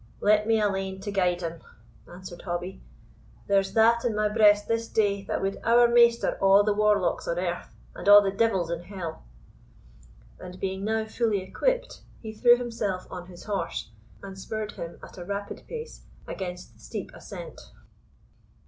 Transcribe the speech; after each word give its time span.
"Let 0.19 0.47
me 0.47 0.59
alane 0.59 0.99
to 1.01 1.11
guide 1.11 1.41
him," 1.41 1.61
answered 2.11 2.41
Hobbie; 2.41 2.81
"there's 3.45 3.73
that 3.73 4.03
in 4.03 4.15
my 4.15 4.29
breast 4.29 4.67
this 4.67 4.87
day, 4.87 5.21
that 5.25 5.43
would 5.43 5.59
ower 5.63 5.87
maister 5.87 6.39
a' 6.41 6.63
the 6.63 6.73
warlocks 6.73 7.27
on 7.27 7.37
earth, 7.37 7.69
and 7.93 8.07
a' 8.07 8.19
the 8.19 8.31
devils 8.35 8.71
in 8.71 8.81
hell." 8.81 9.21
And 10.39 10.59
being 10.59 10.83
now 10.85 11.05
fully 11.05 11.43
equipped, 11.43 12.01
he 12.19 12.33
threw 12.33 12.57
himself 12.57 13.05
on 13.11 13.27
his 13.27 13.43
horse, 13.43 13.91
and 14.23 14.39
spurred 14.39 14.71
him 14.71 14.97
at 15.03 15.19
a 15.19 15.23
rapid 15.23 15.67
pace 15.67 16.01
against 16.27 16.73
the 16.73 16.79
steep 16.79 17.11
ascent. 17.13 17.61